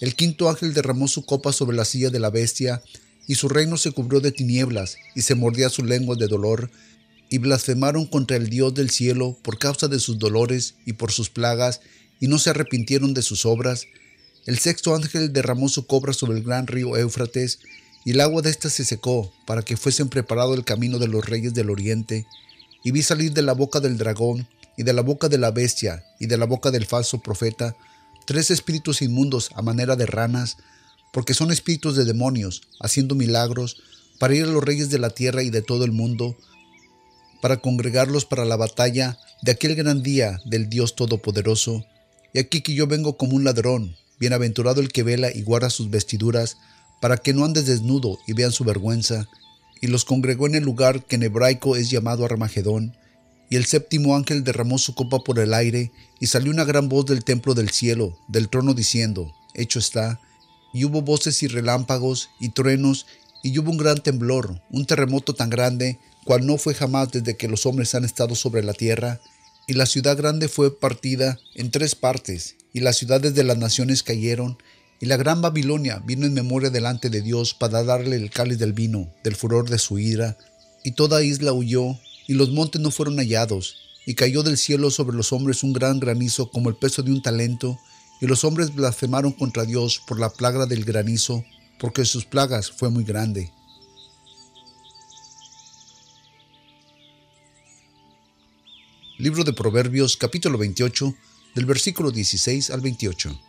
El 0.00 0.14
quinto 0.14 0.48
ángel 0.48 0.72
derramó 0.72 1.08
su 1.08 1.26
copa 1.26 1.52
sobre 1.52 1.76
la 1.76 1.84
silla 1.84 2.08
de 2.08 2.20
la 2.20 2.30
bestia, 2.30 2.82
y 3.26 3.34
su 3.34 3.50
reino 3.50 3.76
se 3.76 3.92
cubrió 3.92 4.20
de 4.20 4.32
tinieblas, 4.32 4.96
y 5.14 5.20
se 5.20 5.34
mordía 5.34 5.68
su 5.68 5.84
lengua 5.84 6.16
de 6.16 6.26
dolor, 6.26 6.70
y 7.28 7.38
blasfemaron 7.38 8.06
contra 8.06 8.36
el 8.36 8.48
Dios 8.48 8.74
del 8.74 8.90
cielo 8.90 9.36
por 9.42 9.58
causa 9.58 9.88
de 9.88 9.98
sus 9.98 10.18
dolores 10.18 10.74
y 10.84 10.94
por 10.94 11.12
sus 11.12 11.30
plagas, 11.30 11.80
y 12.20 12.28
no 12.28 12.38
se 12.38 12.50
arrepintieron 12.50 13.14
de 13.14 13.22
sus 13.22 13.44
obras. 13.44 13.86
El 14.46 14.58
sexto 14.58 14.94
ángel 14.94 15.32
derramó 15.32 15.68
su 15.68 15.86
cobra 15.86 16.12
sobre 16.12 16.38
el 16.38 16.44
gran 16.44 16.66
río 16.66 16.96
Éufrates, 16.96 17.58
y 18.04 18.12
el 18.12 18.20
agua 18.20 18.42
de 18.42 18.50
ésta 18.50 18.70
se 18.70 18.84
secó, 18.84 19.32
para 19.46 19.62
que 19.62 19.76
fuesen 19.76 20.08
preparado 20.08 20.54
el 20.54 20.64
camino 20.64 20.98
de 20.98 21.08
los 21.08 21.26
reyes 21.26 21.54
del 21.54 21.70
oriente. 21.70 22.26
Y 22.84 22.92
vi 22.92 23.02
salir 23.02 23.32
de 23.32 23.42
la 23.42 23.52
boca 23.52 23.80
del 23.80 23.98
dragón, 23.98 24.46
y 24.76 24.84
de 24.84 24.92
la 24.92 25.02
boca 25.02 25.28
de 25.28 25.38
la 25.38 25.50
bestia, 25.50 26.04
y 26.20 26.26
de 26.26 26.36
la 26.36 26.46
boca 26.46 26.70
del 26.70 26.86
falso 26.86 27.18
profeta, 27.18 27.76
tres 28.26 28.50
espíritus 28.50 29.02
inmundos 29.02 29.50
a 29.56 29.62
manera 29.62 29.96
de 29.96 30.06
ranas, 30.06 30.56
porque 31.12 31.34
son 31.34 31.50
espíritus 31.50 31.96
de 31.96 32.04
demonios, 32.04 32.62
haciendo 32.80 33.14
milagros, 33.14 33.82
para 34.18 34.34
ir 34.34 34.44
a 34.44 34.48
los 34.48 34.62
reyes 34.62 34.90
de 34.90 34.98
la 34.98 35.10
tierra 35.10 35.42
y 35.42 35.50
de 35.50 35.62
todo 35.62 35.84
el 35.84 35.92
mundo, 35.92 36.36
para 37.46 37.58
congregarlos 37.58 38.24
para 38.24 38.44
la 38.44 38.56
batalla 38.56 39.20
de 39.40 39.52
aquel 39.52 39.76
gran 39.76 40.02
día 40.02 40.40
del 40.46 40.68
Dios 40.68 40.96
Todopoderoso. 40.96 41.86
Y 42.32 42.40
aquí 42.40 42.60
que 42.60 42.74
yo 42.74 42.88
vengo 42.88 43.16
como 43.16 43.36
un 43.36 43.44
ladrón, 43.44 43.94
bienaventurado 44.18 44.80
el 44.80 44.88
que 44.88 45.04
vela 45.04 45.30
y 45.32 45.42
guarda 45.42 45.70
sus 45.70 45.88
vestiduras, 45.88 46.56
para 47.00 47.18
que 47.18 47.32
no 47.32 47.44
andes 47.44 47.66
desnudo 47.66 48.18
y 48.26 48.32
vean 48.32 48.50
su 48.50 48.64
vergüenza. 48.64 49.28
Y 49.80 49.86
los 49.86 50.04
congregó 50.04 50.48
en 50.48 50.56
el 50.56 50.64
lugar 50.64 51.04
que 51.04 51.14
en 51.14 51.22
hebraico 51.22 51.76
es 51.76 51.88
llamado 51.88 52.24
Armagedón. 52.24 52.96
Y 53.48 53.54
el 53.54 53.64
séptimo 53.64 54.16
ángel 54.16 54.42
derramó 54.42 54.76
su 54.76 54.96
copa 54.96 55.20
por 55.20 55.38
el 55.38 55.54
aire, 55.54 55.92
y 56.18 56.26
salió 56.26 56.50
una 56.50 56.64
gran 56.64 56.88
voz 56.88 57.06
del 57.06 57.22
templo 57.22 57.54
del 57.54 57.70
cielo, 57.70 58.18
del 58.26 58.48
trono, 58.48 58.74
diciendo, 58.74 59.32
Hecho 59.54 59.78
está. 59.78 60.20
Y 60.74 60.84
hubo 60.84 61.00
voces 61.00 61.44
y 61.44 61.46
relámpagos, 61.46 62.28
y 62.40 62.48
truenos, 62.48 63.06
y 63.44 63.56
hubo 63.56 63.70
un 63.70 63.76
gran 63.76 64.02
temblor, 64.02 64.60
un 64.68 64.84
terremoto 64.84 65.32
tan 65.36 65.48
grande, 65.48 66.00
cual 66.26 66.44
no 66.44 66.58
fue 66.58 66.74
jamás 66.74 67.12
desde 67.12 67.36
que 67.36 67.48
los 67.48 67.66
hombres 67.66 67.94
han 67.94 68.04
estado 68.04 68.34
sobre 68.34 68.64
la 68.64 68.74
tierra, 68.74 69.20
y 69.68 69.74
la 69.74 69.86
ciudad 69.86 70.16
grande 70.16 70.48
fue 70.48 70.78
partida 70.78 71.38
en 71.54 71.70
tres 71.70 71.94
partes, 71.94 72.56
y 72.72 72.80
las 72.80 72.96
ciudades 72.96 73.34
de 73.34 73.44
las 73.44 73.56
naciones 73.56 74.02
cayeron, 74.02 74.58
y 75.00 75.06
la 75.06 75.16
gran 75.16 75.40
Babilonia 75.40 76.02
vino 76.04 76.26
en 76.26 76.34
memoria 76.34 76.68
delante 76.68 77.10
de 77.10 77.22
Dios 77.22 77.54
para 77.54 77.84
darle 77.84 78.16
el 78.16 78.30
cáliz 78.30 78.58
del 78.58 78.72
vino, 78.72 79.08
del 79.22 79.36
furor 79.36 79.70
de 79.70 79.78
su 79.78 80.00
ira, 80.00 80.36
y 80.82 80.92
toda 80.92 81.22
isla 81.22 81.52
huyó, 81.52 81.96
y 82.26 82.34
los 82.34 82.50
montes 82.50 82.80
no 82.80 82.90
fueron 82.90 83.18
hallados, 83.18 83.76
y 84.04 84.14
cayó 84.14 84.42
del 84.42 84.58
cielo 84.58 84.90
sobre 84.90 85.16
los 85.16 85.32
hombres 85.32 85.62
un 85.62 85.72
gran 85.72 86.00
granizo 86.00 86.50
como 86.50 86.70
el 86.70 86.76
peso 86.76 87.04
de 87.04 87.12
un 87.12 87.22
talento, 87.22 87.78
y 88.20 88.26
los 88.26 88.42
hombres 88.42 88.74
blasfemaron 88.74 89.30
contra 89.30 89.64
Dios 89.64 90.02
por 90.08 90.18
la 90.18 90.30
plaga 90.30 90.66
del 90.66 90.84
granizo, 90.84 91.44
porque 91.78 92.04
sus 92.04 92.24
plagas 92.24 92.72
fue 92.72 92.90
muy 92.90 93.04
grande. 93.04 93.52
Libro 99.18 99.44
de 99.44 99.54
Proverbios 99.54 100.18
capítulo 100.18 100.58
28 100.58 101.14
del 101.54 101.64
versículo 101.64 102.10
16 102.10 102.68
al 102.68 102.82
28. 102.82 103.40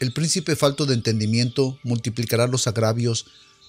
El 0.00 0.14
príncipe 0.14 0.56
falto 0.56 0.86
de 0.86 0.94
entendimiento 0.94 1.78
multiplicará 1.82 2.46
los 2.46 2.66
agravios, 2.66 3.26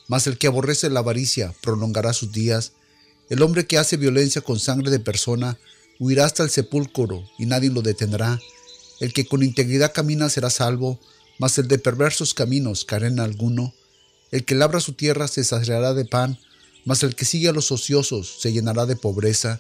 mas 0.08 0.26
el 0.26 0.38
que 0.38 0.48
aborrece 0.48 0.90
la 0.90 1.02
avaricia 1.02 1.54
prolongará 1.62 2.14
sus 2.14 2.32
días. 2.32 2.72
El 3.30 3.42
hombre 3.42 3.68
que 3.68 3.78
hace 3.78 3.98
violencia 3.98 4.42
con 4.42 4.58
sangre 4.58 4.90
de 4.90 5.02
persona 5.02 5.58
huirá 6.00 6.24
hasta 6.24 6.44
el 6.44 6.50
sepulcro 6.50 7.30
y 7.38 7.46
nadie 7.46 7.72
lo 7.72 7.82
detendrá. 7.82 8.40
El 9.02 9.12
que 9.12 9.26
con 9.26 9.44
integridad 9.44 9.92
camina 9.94 10.30
será 10.30 10.50
salvo, 10.50 10.98
mas 11.40 11.58
el 11.58 11.68
de 11.68 11.78
perversos 11.78 12.34
caminos 12.34 12.86
caerá 12.86 13.08
en 13.08 13.20
alguno. 13.20 13.74
El 14.32 14.46
que 14.46 14.56
labra 14.56 14.80
su 14.80 14.94
tierra 14.94 15.28
se 15.28 15.44
saciará 15.44 15.94
de 15.94 16.06
pan, 16.06 16.40
mas 16.86 17.04
el 17.04 17.16
que 17.16 17.26
sigue 17.26 17.50
a 17.50 17.54
los 17.54 17.72
ociosos 17.72 18.38
se 18.40 18.54
llenará 18.54 18.86
de 18.86 18.96
pobreza. 18.96 19.60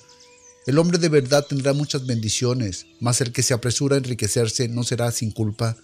El 0.67 0.77
hombre 0.77 0.97
de 0.97 1.09
verdad 1.09 1.45
tendrá 1.45 1.73
muchas 1.73 2.05
bendiciones, 2.05 2.85
mas 2.99 3.19
el 3.21 3.31
que 3.31 3.43
se 3.43 3.53
apresura 3.53 3.95
a 3.95 3.99
enriquecerse 3.99 4.67
no 4.67 4.83
será 4.83 5.11
sin 5.11 5.31
culpa. 5.31 5.75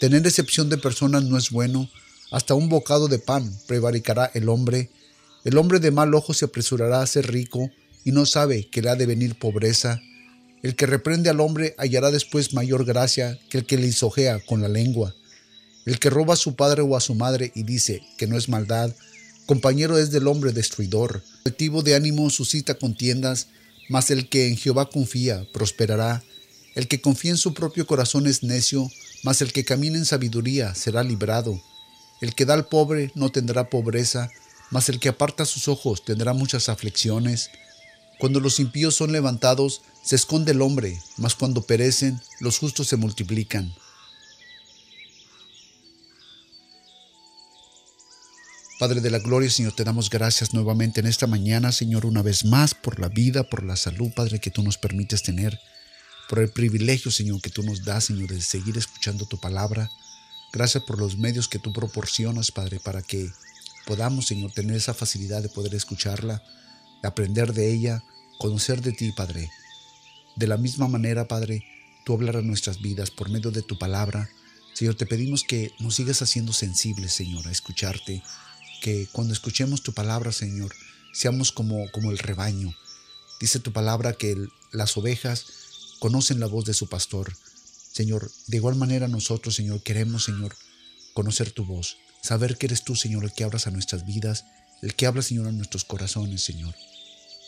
Tener 0.00 0.26
excepción 0.26 0.68
de 0.70 0.78
personas 0.78 1.24
no 1.24 1.36
es 1.36 1.50
bueno, 1.50 1.88
hasta 2.30 2.54
un 2.54 2.68
bocado 2.68 3.08
de 3.08 3.18
pan 3.18 3.50
prevaricará 3.66 4.30
el 4.34 4.48
hombre. 4.48 4.90
El 5.44 5.58
hombre 5.58 5.78
de 5.78 5.90
mal 5.90 6.14
ojo 6.14 6.32
se 6.32 6.46
apresurará 6.46 7.02
a 7.02 7.06
ser 7.06 7.30
rico 7.30 7.70
y 8.04 8.12
no 8.12 8.24
sabe 8.24 8.68
que 8.68 8.82
le 8.82 8.90
ha 8.90 8.96
de 8.96 9.06
venir 9.06 9.38
pobreza. 9.38 10.00
El 10.62 10.76
que 10.76 10.86
reprende 10.86 11.30
al 11.30 11.40
hombre 11.40 11.74
hallará 11.78 12.10
después 12.10 12.54
mayor 12.54 12.84
gracia 12.84 13.38
que 13.48 13.58
el 13.58 13.66
que 13.66 13.76
le 13.76 13.84
lisojea 13.84 14.40
con 14.40 14.62
la 14.62 14.68
lengua. 14.68 15.14
El 15.86 15.98
que 15.98 16.10
roba 16.10 16.34
a 16.34 16.36
su 16.36 16.54
padre 16.54 16.82
o 16.82 16.96
a 16.96 17.00
su 17.00 17.14
madre 17.14 17.52
y 17.54 17.62
dice 17.62 18.02
que 18.18 18.26
no 18.26 18.36
es 18.36 18.48
maldad, 18.48 18.94
compañero 19.50 19.98
es 19.98 20.12
del 20.12 20.28
hombre 20.28 20.52
destruidor. 20.52 21.24
Altivo 21.44 21.82
de 21.82 21.96
ánimo 21.96 22.30
suscita 22.30 22.74
contiendas, 22.74 23.48
mas 23.88 24.12
el 24.12 24.28
que 24.28 24.46
en 24.46 24.56
Jehová 24.56 24.88
confía 24.88 25.44
prosperará. 25.52 26.22
El 26.76 26.86
que 26.86 27.00
confía 27.00 27.32
en 27.32 27.36
su 27.36 27.52
propio 27.52 27.84
corazón 27.84 28.28
es 28.28 28.44
necio, 28.44 28.88
mas 29.24 29.42
el 29.42 29.52
que 29.52 29.64
camina 29.64 29.98
en 29.98 30.06
sabiduría 30.06 30.76
será 30.76 31.02
librado. 31.02 31.60
El 32.20 32.32
que 32.36 32.44
da 32.44 32.54
al 32.54 32.68
pobre 32.68 33.10
no 33.16 33.32
tendrá 33.32 33.68
pobreza, 33.70 34.30
mas 34.70 34.88
el 34.88 35.00
que 35.00 35.08
aparta 35.08 35.44
sus 35.44 35.66
ojos 35.66 36.04
tendrá 36.04 36.32
muchas 36.32 36.68
aflicciones. 36.68 37.50
Cuando 38.20 38.38
los 38.38 38.60
impíos 38.60 38.94
son 38.94 39.10
levantados, 39.10 39.82
se 40.04 40.14
esconde 40.14 40.52
el 40.52 40.62
hombre, 40.62 40.96
mas 41.16 41.34
cuando 41.34 41.62
perecen, 41.62 42.20
los 42.38 42.60
justos 42.60 42.86
se 42.86 42.96
multiplican. 42.96 43.74
Padre 48.80 49.02
de 49.02 49.10
la 49.10 49.18
Gloria, 49.18 49.50
Señor, 49.50 49.74
te 49.74 49.84
damos 49.84 50.08
gracias 50.08 50.54
nuevamente 50.54 51.00
en 51.00 51.06
esta 51.06 51.26
mañana, 51.26 51.70
Señor, 51.70 52.06
una 52.06 52.22
vez 52.22 52.46
más 52.46 52.72
por 52.72 52.98
la 52.98 53.10
vida, 53.10 53.42
por 53.42 53.62
la 53.62 53.76
salud, 53.76 54.10
Padre, 54.16 54.40
que 54.40 54.50
tú 54.50 54.62
nos 54.62 54.78
permites 54.78 55.22
tener, 55.22 55.60
por 56.30 56.38
el 56.38 56.48
privilegio, 56.48 57.10
Señor, 57.10 57.42
que 57.42 57.50
tú 57.50 57.62
nos 57.62 57.84
das, 57.84 58.04
Señor, 58.04 58.30
de 58.30 58.40
seguir 58.40 58.78
escuchando 58.78 59.26
tu 59.26 59.38
palabra. 59.38 59.90
Gracias 60.50 60.82
por 60.84 60.98
los 60.98 61.18
medios 61.18 61.46
que 61.46 61.58
tú 61.58 61.74
proporcionas, 61.74 62.52
Padre, 62.52 62.80
para 62.80 63.02
que 63.02 63.30
podamos, 63.84 64.24
Señor, 64.28 64.50
tener 64.52 64.76
esa 64.76 64.94
facilidad 64.94 65.42
de 65.42 65.50
poder 65.50 65.74
escucharla, 65.74 66.42
de 67.02 67.06
aprender 67.06 67.52
de 67.52 67.70
ella, 67.70 68.02
conocer 68.38 68.80
de 68.80 68.92
ti, 68.92 69.12
Padre. 69.12 69.50
De 70.36 70.46
la 70.46 70.56
misma 70.56 70.88
manera, 70.88 71.28
Padre, 71.28 71.66
tú 72.06 72.14
hablar 72.14 72.38
a 72.38 72.42
nuestras 72.42 72.80
vidas 72.80 73.10
por 73.10 73.28
medio 73.28 73.50
de 73.50 73.60
tu 73.60 73.78
palabra. 73.78 74.30
Señor, 74.72 74.94
te 74.94 75.04
pedimos 75.04 75.44
que 75.44 75.70
nos 75.80 75.96
sigas 75.96 76.22
haciendo 76.22 76.54
sensibles, 76.54 77.12
Señor, 77.12 77.46
a 77.46 77.52
escucharte, 77.52 78.22
que 78.80 79.08
cuando 79.12 79.32
escuchemos 79.32 79.82
tu 79.82 79.92
palabra, 79.92 80.32
Señor, 80.32 80.74
seamos 81.12 81.52
como, 81.52 81.90
como 81.92 82.10
el 82.10 82.18
rebaño. 82.18 82.74
Dice 83.40 83.60
tu 83.60 83.72
palabra 83.72 84.12
que 84.12 84.36
las 84.72 84.96
ovejas 84.96 85.46
conocen 85.98 86.40
la 86.40 86.46
voz 86.46 86.64
de 86.64 86.74
su 86.74 86.88
pastor. 86.88 87.36
Señor, 87.92 88.30
de 88.46 88.56
igual 88.56 88.76
manera 88.76 89.08
nosotros, 89.08 89.54
Señor, 89.54 89.82
queremos, 89.82 90.24
Señor, 90.24 90.56
conocer 91.14 91.50
tu 91.50 91.64
voz, 91.64 91.96
saber 92.22 92.56
que 92.56 92.66
eres 92.66 92.84
tú, 92.84 92.96
Señor, 92.96 93.24
el 93.24 93.32
que 93.32 93.44
hablas 93.44 93.66
a 93.66 93.70
nuestras 93.70 94.06
vidas, 94.06 94.44
el 94.82 94.94
que 94.94 95.06
habla, 95.06 95.22
Señor, 95.22 95.48
a 95.48 95.52
nuestros 95.52 95.84
corazones, 95.84 96.42
Señor. 96.42 96.74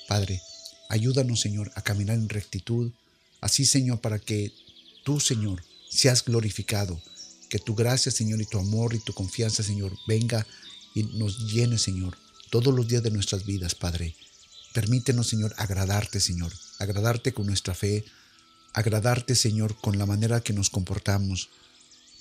Padre, 0.09 0.43
ayúdanos, 0.89 1.41
Señor, 1.41 1.73
a 1.75 1.83
caminar 1.83 2.17
en 2.17 2.29
rectitud, 2.29 2.93
así, 3.41 3.65
Señor, 3.65 4.01
para 4.01 4.19
que 4.19 4.53
tú, 5.05 5.21
Señor, 5.21 5.63
seas 5.89 6.25
glorificado, 6.25 7.01
que 7.49 7.59
tu 7.59 7.75
gracia, 7.75 8.11
Señor, 8.11 8.41
y 8.41 8.47
tu 8.47 8.59
amor 8.59 8.95
y 8.95 8.99
tu 8.99 9.13
confianza, 9.13 9.63
Señor, 9.63 9.97
venga 10.07 10.47
y 10.95 11.05
nos 11.05 11.53
llene, 11.53 11.79
Señor, 11.79 12.17
todos 12.51 12.75
los 12.75 12.87
días 12.89 13.03
de 13.03 13.11
nuestras 13.11 13.45
vidas, 13.45 13.75
Padre. 13.75 14.15
Permítenos, 14.73 15.29
Señor, 15.29 15.55
agradarte, 15.59 16.21
Señor, 16.21 16.53
agradarte 16.79 17.33
con 17.33 17.47
nuestra 17.47 17.75
fe, 17.75 18.05
agradarte, 18.73 19.35
Señor, 19.35 19.77
con 19.81 19.99
la 19.99 20.07
manera 20.07 20.41
que 20.41 20.53
nos 20.53 20.71
comportamos. 20.71 21.51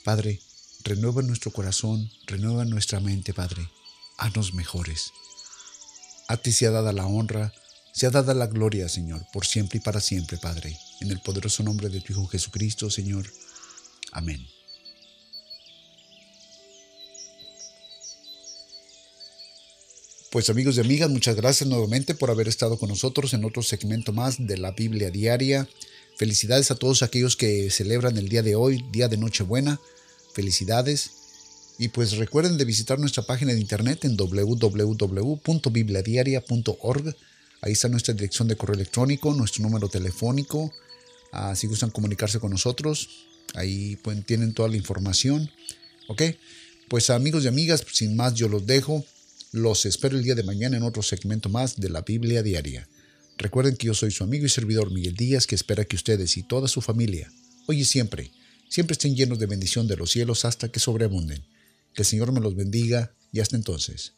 Padre, 0.04 0.42
renueva 0.84 1.22
nuestro 1.22 1.52
corazón, 1.52 2.10
renueva 2.28 2.66
nuestra 2.66 3.00
mente, 3.00 3.34
Padre. 3.34 3.70
Haznos 4.18 4.54
mejores. 4.54 5.12
A 6.28 6.38
ti 6.38 6.52
sea 6.52 6.72
dada 6.72 6.94
la 6.94 7.06
honra, 7.06 7.54
sea 7.94 8.10
dada 8.10 8.34
la 8.34 8.48
gloria, 8.48 8.88
Señor, 8.90 9.26
por 9.34 9.46
siempre 9.46 9.78
y 9.80 9.82
para 9.82 10.00
siempre, 10.00 10.38
Padre. 10.38 10.78
En 11.02 11.12
el 11.12 11.20
poderoso 11.22 11.64
nombre 11.64 11.90
de 11.90 12.02
tu 12.02 12.14
Hijo 12.14 12.28
Jesucristo, 12.28 12.90
Señor. 12.90 13.32
Amén. 14.12 14.46
Pues 20.32 20.50
amigos 20.50 20.78
y 20.78 20.80
amigas, 20.80 21.10
muchas 21.10 21.36
gracias 21.36 21.70
nuevamente 21.70 22.16
por 22.16 22.32
haber 22.32 22.48
estado 22.48 22.80
con 22.80 22.88
nosotros 22.88 23.34
en 23.34 23.44
otro 23.44 23.62
segmento 23.64 24.14
más 24.14 24.48
de 24.48 24.58
la 24.58 24.72
Biblia 24.72 25.12
Diaria. 25.12 25.68
Felicidades 26.16 26.72
a 26.72 26.76
todos 26.76 27.04
aquellos 27.04 27.36
que 27.36 27.70
celebran 27.70 28.16
el 28.16 28.30
día 28.30 28.42
de 28.42 28.56
hoy, 28.56 28.86
día 28.94 29.10
de 29.10 29.18
Nochebuena. 29.18 29.82
Felicidades. 30.34 31.12
Y 31.78 31.90
pues 31.90 32.14
recuerden 32.14 32.58
de 32.58 32.64
visitar 32.64 32.98
nuestra 32.98 33.24
página 33.24 33.52
de 33.52 33.60
internet 33.60 34.06
en 34.06 34.16
www.bibliadiaria.org. 34.16 37.16
Ahí 37.60 37.74
está 37.74 37.90
nuestra 37.90 38.14
dirección 38.14 38.48
de 38.48 38.56
correo 38.56 38.76
electrónico, 38.76 39.34
nuestro 39.34 39.64
número 39.64 39.90
telefónico. 39.90 40.72
Ah, 41.34 41.58
si 41.58 41.68
gustan 41.68 41.90
comunicarse 41.90 42.40
con 42.40 42.52
nosotros, 42.52 43.10
ahí 43.54 43.98
pues, 43.98 44.26
tienen 44.26 44.54
toda 44.54 44.70
la 44.70 44.78
información. 44.78 45.52
Ok, 46.08 46.22
pues 46.88 47.10
amigos 47.10 47.44
y 47.44 47.50
amigas, 47.50 47.84
sin 47.92 48.16
más 48.16 48.34
yo 48.34 48.48
los 48.48 48.66
dejo. 48.66 49.04
Los 49.54 49.86
espero 49.86 50.18
el 50.18 50.24
día 50.24 50.34
de 50.34 50.44
mañana 50.44 50.78
en 50.78 50.84
otro 50.84 51.04
segmento 51.04 51.50
más 51.50 51.78
de 51.78 51.90
la 51.90 52.04
Biblia 52.04 52.42
Diaria. 52.42 52.88
Recuerden 53.38 53.76
que 53.76 53.88
yo 53.88 53.94
soy 53.94 54.10
su 54.10 54.24
amigo 54.24 54.46
y 54.46 54.50
servidor 54.50 54.92
Miguel 54.92 55.14
Díaz, 55.14 55.46
que 55.46 55.56
espera 55.56 55.84
que 55.84 55.98
ustedes 55.98 56.38
y 56.38 56.44
toda 56.44 56.70
su 56.70 56.80
familia, 56.80 57.30
hoy 57.68 57.82
y 57.82 57.84
siempre, 57.86 58.32
siempre 58.70 58.94
estén 58.94 59.14
llenos 59.14 59.40
de 59.40 59.48
bendición 59.48 59.88
de 59.90 59.98
los 59.98 60.12
cielos 60.12 60.46
hasta 60.46 60.72
que 60.72 60.80
sobreabunden. 60.80 61.44
Que 61.94 62.04
el 62.04 62.06
Señor 62.06 62.32
me 62.32 62.40
los 62.40 62.56
bendiga 62.56 63.14
y 63.34 63.42
hasta 63.42 63.58
entonces. 63.58 64.14